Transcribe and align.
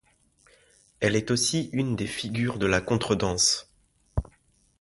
Elle 0.99 1.15
est 1.15 1.29
aussi 1.29 1.69
une 1.73 1.95
des 1.95 2.07
figures 2.07 2.57
de 2.57 2.65
la 2.65 2.81
contredanse. 2.81 3.69